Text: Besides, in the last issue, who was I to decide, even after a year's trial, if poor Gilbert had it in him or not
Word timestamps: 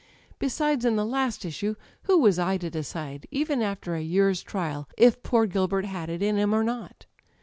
Besides, 0.39 0.83
in 0.83 0.95
the 0.95 1.05
last 1.05 1.45
issue, 1.45 1.75
who 2.05 2.17
was 2.19 2.39
I 2.39 2.57
to 2.57 2.71
decide, 2.71 3.27
even 3.29 3.61
after 3.61 3.93
a 3.93 4.01
year's 4.01 4.41
trial, 4.41 4.89
if 4.97 5.21
poor 5.21 5.45
Gilbert 5.45 5.85
had 5.85 6.09
it 6.09 6.23
in 6.23 6.37
him 6.37 6.55
or 6.55 6.63
not 6.63 7.05